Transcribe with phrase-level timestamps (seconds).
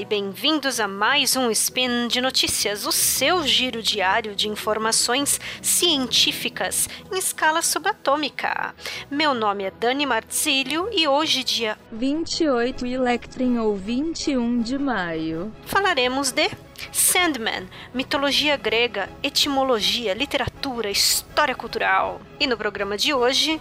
[0.00, 6.88] e bem-vindos a mais um Spin de Notícias, o seu giro diário de informações científicas
[7.12, 8.74] em escala subatômica.
[9.10, 16.32] Meu nome é Dani Marzilho e hoje, dia 28 Electrin ou 21 de maio, falaremos
[16.32, 16.50] de
[16.90, 22.22] Sandman, mitologia grega, etimologia, literatura, história cultural.
[22.40, 23.60] E no programa de hoje,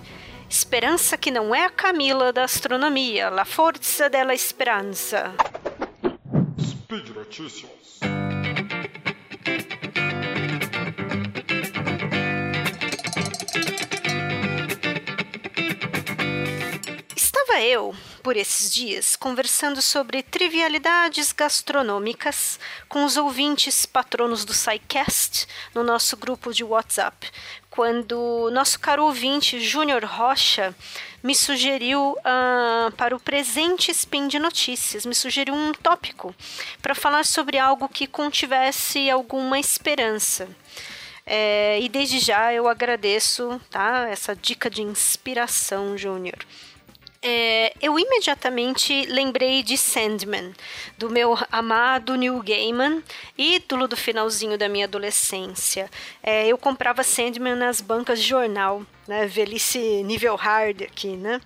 [0.50, 5.32] Esperança que não é a Camila da astronomia, La Forza della Esperança.
[7.30, 8.00] Notícias.
[17.16, 25.48] Estava eu, por esses dias, conversando sobre trivialidades gastronômicas com os ouvintes patronos do SciCast
[25.74, 27.32] no nosso grupo de WhatsApp,
[27.70, 30.76] quando nosso caro ouvinte Júnior Rocha
[31.24, 36.36] me sugeriu uh, para o presente Spin de Notícias, me sugeriu um tópico
[36.82, 40.48] para falar sobre algo que contivesse alguma esperança.
[41.26, 46.40] É, e desde já eu agradeço tá, essa dica de inspiração, Júnior.
[47.22, 50.54] É, eu imediatamente lembrei de Sandman,
[50.98, 53.04] do meu amado Neil Gaiman,
[53.38, 55.90] ídolo do finalzinho da minha adolescência.
[56.24, 59.28] É, eu comprava Sandman nas bancas de jornal, né?
[59.28, 61.42] Velhice nível hard aqui, né?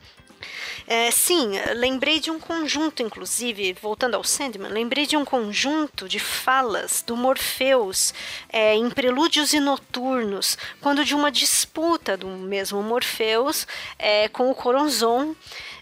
[0.88, 6.20] É, sim, lembrei de um conjunto, inclusive, voltando ao Sandman, lembrei de um conjunto de
[6.20, 8.14] falas do Morpheus
[8.50, 13.66] é, em Prelúdios e Noturnos, quando de uma disputa do mesmo Morpheus
[13.98, 15.36] é, com o Coronzon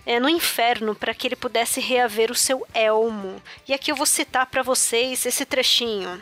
[0.06, 3.42] é, no inferno para que ele pudesse reaver o seu elmo.
[3.68, 6.22] E aqui eu vou citar para vocês esse trechinho.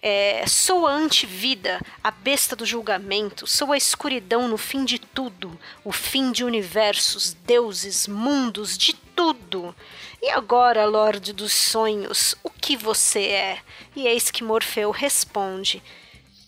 [0.00, 5.58] É, sou a antivida, a besta do julgamento, sou a escuridão no fim de tudo,
[5.84, 9.74] o fim de universos, deuses, mundos, de tudo.
[10.22, 13.58] E agora, Lorde dos Sonhos, o que você é?
[13.96, 15.82] E eis que Morfeu responde: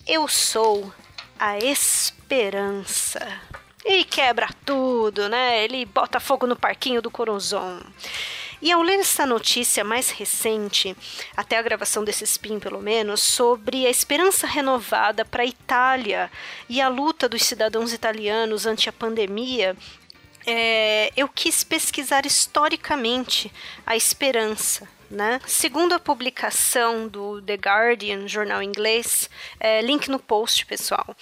[0.07, 0.93] Eu sou
[1.39, 3.21] a esperança.
[3.85, 5.65] E quebra tudo, né?
[5.65, 7.81] Ele bota fogo no parquinho do Coronzon.
[8.63, 10.95] E ao ler essa notícia mais recente,
[11.37, 16.31] até a gravação desse spin pelo menos, sobre a esperança renovada para a Itália
[16.69, 19.77] e a luta dos cidadãos italianos ante a pandemia,
[20.47, 23.53] é, eu quis pesquisar historicamente
[23.87, 24.89] a esperança.
[25.11, 25.41] Né?
[25.45, 29.29] Segundo a publicação do The Guardian, jornal inglês,
[29.59, 31.17] é, link no post, pessoal,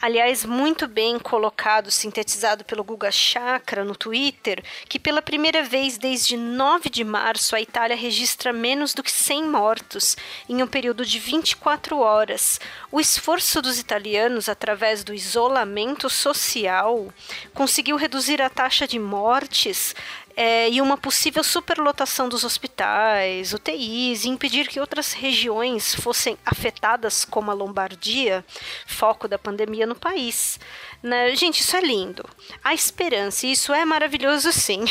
[0.00, 6.36] aliás, muito bem colocado, sintetizado pelo Guga Chakra no Twitter, que pela primeira vez desde
[6.36, 10.16] 9 de março a Itália registra menos do que 100 mortos
[10.48, 12.60] em um período de 24 horas.
[12.90, 17.08] O esforço dos italianos, através do isolamento social,
[17.52, 19.94] conseguiu reduzir a taxa de mortes
[20.40, 27.24] é, e uma possível superlotação dos hospitais, UTIs, e impedir que outras regiões fossem afetadas,
[27.24, 28.44] como a Lombardia,
[28.86, 30.60] foco da pandemia no país.
[31.02, 31.34] Né?
[31.34, 32.24] Gente, isso é lindo.
[32.62, 34.84] A esperança, e isso é maravilhoso sim.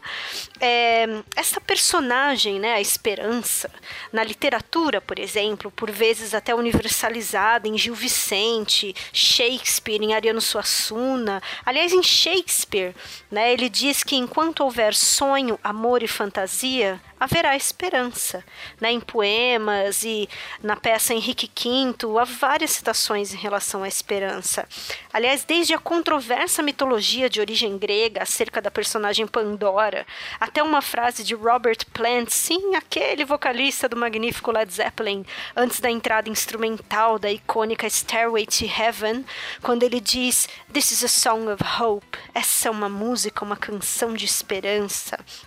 [0.60, 3.70] é, essa personagem, né, a esperança,
[4.12, 11.42] na literatura, por exemplo, por vezes até universalizada em Gil Vicente, Shakespeare, em Ariano Suassuna.
[11.64, 12.94] Aliás, em Shakespeare,
[13.30, 18.44] né, ele diz que enquanto houver sonho, amor e fantasia, haverá esperança.
[18.80, 18.90] Né?
[18.90, 20.28] Em poemas e
[20.60, 24.66] na peça Henrique V, há várias citações em relação à esperança.
[25.12, 30.04] Aliás, desde a controversa mitologia de origem grega acerca da personagem Pandora,
[30.40, 35.90] até uma frase de Robert Plant, sim, aquele vocalista do magnífico Led Zeppelin, antes da
[35.90, 39.24] entrada instrumental da icônica Stairway to Heaven,
[39.62, 42.18] quando ele diz: This is a song of hope.
[42.34, 44.71] Essa é uma música, uma canção de esperança,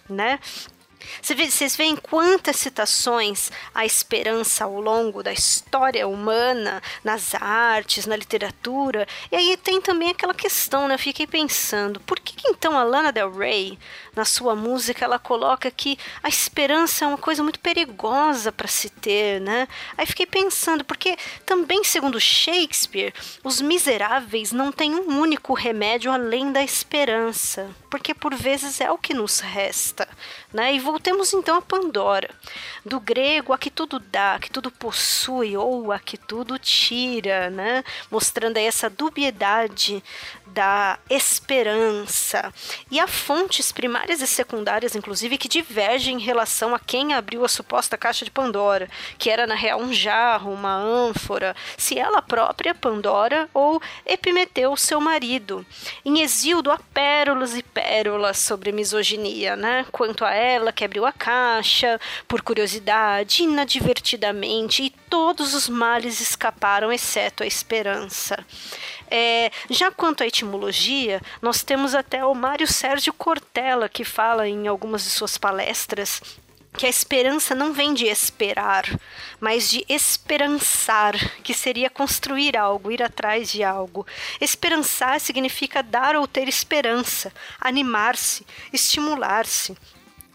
[0.09, 0.39] né?
[1.21, 9.07] Vocês veem quantas citações à esperança ao longo da história humana, nas artes, na literatura.
[9.31, 10.95] E aí tem também aquela questão, né?
[10.95, 13.77] Eu fiquei pensando, por que, que então a Lana Del Rey
[14.15, 18.89] na sua música, ela coloca que a esperança é uma coisa muito perigosa para se
[18.89, 19.67] ter, né?
[19.97, 23.13] Aí fiquei pensando, porque também, segundo Shakespeare,
[23.43, 28.97] os miseráveis não têm um único remédio além da esperança, porque por vezes é o
[28.97, 30.07] que nos resta,
[30.53, 30.73] né?
[30.73, 32.29] E voltemos então a Pandora,
[32.85, 37.49] do grego a que tudo dá, a que tudo possui ou a que tudo tira,
[37.49, 37.83] né?
[38.09, 40.01] Mostrando aí essa dubiedade
[40.55, 42.53] da esperança.
[42.89, 47.49] E há fontes primárias e secundárias, inclusive, que divergem em relação a quem abriu a
[47.49, 52.73] suposta caixa de Pandora, que era na real um jarro, uma ânfora, se ela própria,
[52.73, 55.65] Pandora, ou Epimeteu, seu marido.
[56.05, 59.85] Em Exildo há pérolas e pérolas sobre misoginia, né?
[59.91, 66.91] Quanto a ela, que abriu a caixa, por curiosidade, inadvertidamente, e todos os males escaparam,
[66.91, 68.45] exceto a esperança.
[69.09, 74.67] É, já quanto à etimologia, nós temos até o Mário Sérgio Cortella, que fala em
[74.67, 76.21] algumas de suas palestras
[76.75, 78.83] que a esperança não vem de esperar,
[79.39, 84.05] mas de esperançar, que seria construir algo, ir atrás de algo.
[84.39, 89.75] Esperançar significa dar ou ter esperança, animar-se, estimular-se.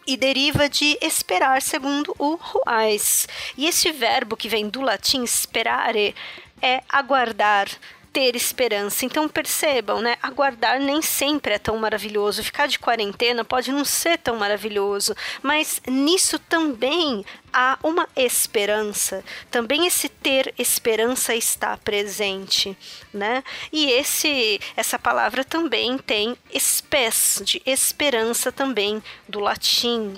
[0.07, 3.29] E deriva de esperar, segundo o Ruais.
[3.57, 6.15] E esse verbo que vem do latim esperare
[6.61, 7.69] é aguardar,
[8.13, 9.05] ter esperança.
[9.05, 10.17] Então percebam, né?
[10.23, 12.43] Aguardar nem sempre é tão maravilhoso.
[12.43, 19.25] Ficar de quarentena pode não ser tão maravilhoso, mas nisso também há uma esperança.
[19.51, 22.77] Também esse ter esperança está presente,
[23.13, 23.43] né?
[23.73, 30.15] E esse essa palavra também tem espes de esperança também do latim.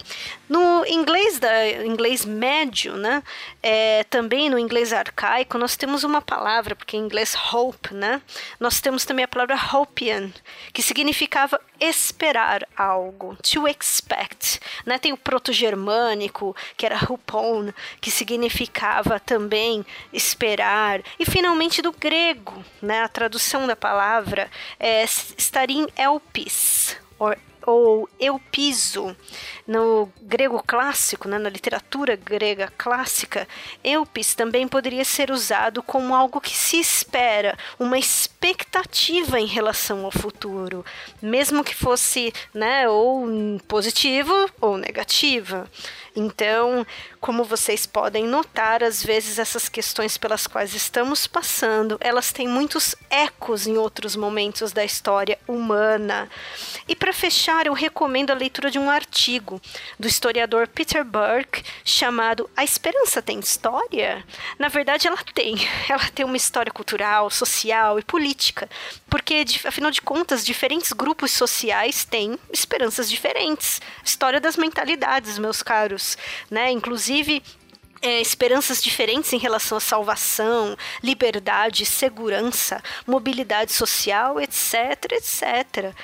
[0.49, 3.23] No inglês da inglês médio, né?
[3.62, 8.20] É, também no inglês arcaico nós temos uma palavra porque em inglês hope, né?
[8.61, 10.31] Nós temos também a palavra hopian,
[10.73, 14.61] que significava esperar algo, to expect.
[14.87, 14.99] Né?
[14.99, 21.02] Tem o proto-germânico, que era hupon, que significava também esperar.
[21.19, 23.02] E finalmente do grego, né?
[23.02, 29.16] a tradução da palavra é, estaria em elpis, or ou eu piso.
[29.66, 33.46] No grego clássico, né, na literatura grega clássica,
[33.82, 40.10] eupis também poderia ser usado como algo que se espera, uma expectativa em relação ao
[40.10, 40.84] futuro,
[41.20, 43.26] mesmo que fosse né, ou
[43.68, 45.68] positivo ou negativa.
[46.14, 46.86] Então,
[47.20, 52.94] como vocês podem notar, às vezes essas questões pelas quais estamos passando, elas têm muitos
[53.08, 56.28] ecos em outros momentos da história humana.
[56.86, 59.60] E para fechar, eu recomendo a leitura de um artigo
[59.99, 64.25] do historiador Peter Burke chamado A Esperança tem história?
[64.58, 65.56] Na verdade, ela tem.
[65.88, 68.69] Ela tem uma história cultural, social e política,
[69.10, 73.81] porque afinal de contas, diferentes grupos sociais têm esperanças diferentes.
[74.02, 76.16] História das mentalidades, meus caros
[76.50, 76.70] né?
[76.70, 77.43] Inclusive
[78.02, 85.94] é, esperanças diferentes em relação à salvação, liberdade, segurança, mobilidade social, etc, etc.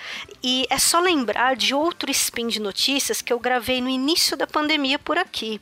[0.42, 4.46] E é só lembrar de outro spin de notícias que eu gravei no início da
[4.46, 5.60] pandemia por aqui,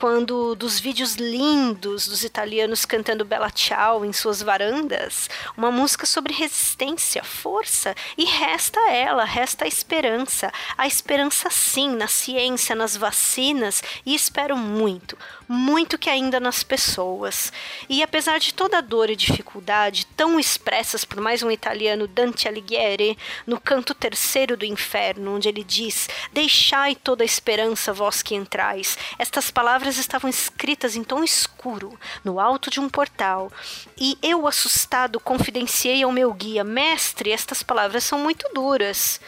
[0.00, 6.32] quando dos vídeos lindos dos italianos cantando Bella Ciao em suas varandas, uma música sobre
[6.32, 10.50] resistência, força, e resta ela, resta a esperança.
[10.78, 17.52] A esperança sim na ciência, nas vacinas, e espero muito, muito que ainda nas pessoas.
[17.86, 22.48] E apesar de toda a dor e dificuldade tão expressas por mais um italiano Dante
[22.48, 28.34] Alighieri no canto terceiro do inferno, onde ele diz: "Deixai toda a esperança vós que
[28.34, 28.96] entrais".
[29.18, 33.50] Estas palavras palavras estavam escritas em tom escuro, no alto de um portal,
[33.98, 39.20] e eu, assustado, confidenciei ao meu guia: Mestre, estas palavras são muito duras.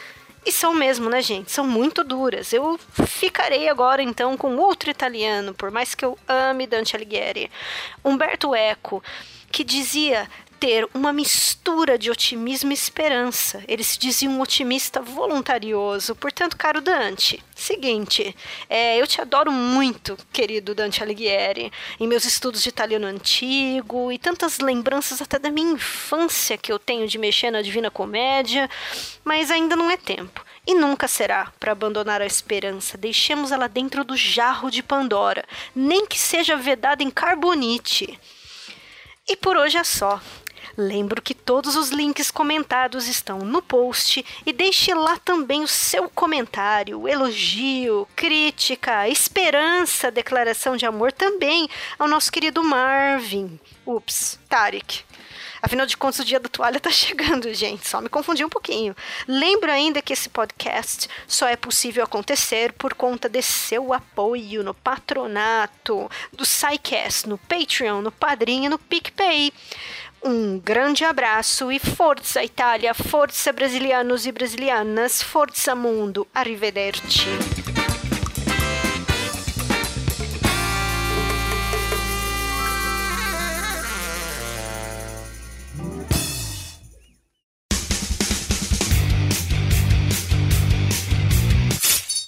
[0.45, 1.51] E são mesmo, né, gente?
[1.51, 2.51] São muito duras.
[2.51, 7.49] Eu ficarei agora, então, com outro italiano, por mais que eu ame Dante Alighieri.
[8.03, 9.01] Umberto Eco,
[9.49, 10.29] que dizia
[10.63, 13.61] ter uma mistura de otimismo e esperança.
[13.67, 16.15] Ele se dizia um otimista voluntarioso.
[16.15, 18.33] Portanto, caro Dante, seguinte,
[18.69, 24.17] é, eu te adoro muito, querido Dante Alighieri, em meus estudos de italiano antigo e
[24.17, 28.69] tantas lembranças até da minha infância que eu tenho de mexer na Divina Comédia,
[29.21, 30.45] mas ainda não é tempo.
[30.65, 32.97] E nunca será para abandonar a esperança.
[32.97, 35.43] Deixemos ela dentro do jarro de Pandora,
[35.75, 38.17] nem que seja vedada em carbonite.
[39.27, 40.21] E por hoje é só.
[40.75, 46.09] Lembro que todos os links comentados estão no post e deixe lá também o seu
[46.09, 53.59] comentário, elogio, crítica, esperança, declaração de amor também ao nosso querido Marvin.
[53.85, 55.03] Ups, Tarek.
[55.61, 57.87] Afinal de contas, o dia da toalha tá chegando, gente.
[57.87, 58.93] Só me confundi um pouquinho.
[59.25, 64.73] Lembro ainda que esse podcast só é possível acontecer por conta de seu apoio no
[64.73, 69.53] patronato, do SciCast, no Patreon, no Padrinho e no PicPay.
[70.25, 77.27] Um grande abraço e força Itália, força brasilianos e brasilianas, força mundo, arrivederci.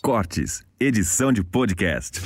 [0.02, 2.22] Cortes, edição de podcast.